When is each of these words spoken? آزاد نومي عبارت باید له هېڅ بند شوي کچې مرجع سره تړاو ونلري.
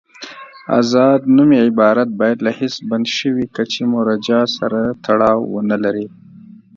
آزاد 0.79 1.21
نومي 1.35 1.57
عبارت 1.67 2.09
باید 2.19 2.37
له 2.45 2.51
هېڅ 2.59 2.75
بند 2.89 3.05
شوي 3.17 3.45
کچې 3.55 3.83
مرجع 3.93 4.41
سره 4.57 4.79
تړاو 5.05 5.39
ونلري. 5.53 6.07